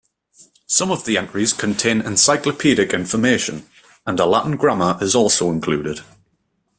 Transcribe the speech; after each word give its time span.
Some 0.65 0.89
of 0.89 1.05
the 1.05 1.15
entries 1.19 1.53
contain 1.53 2.01
encyclopedic 2.01 2.91
information, 2.91 3.67
and 4.03 4.19
a 4.19 4.25
Latin 4.25 4.57
grammar 4.57 4.97
is 4.99 5.13
also 5.13 5.51
included. 5.51 5.99